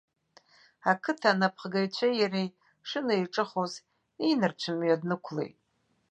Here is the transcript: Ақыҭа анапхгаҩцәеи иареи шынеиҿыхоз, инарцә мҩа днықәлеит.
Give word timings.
Ақыҭа 0.91 1.29
анапхгаҩцәеи 1.31 2.13
иареи 2.17 2.49
шынеиҿыхоз, 2.87 3.73
инарцә 4.29 4.69
мҩа 4.77 5.01
днықәлеит. 5.01 5.55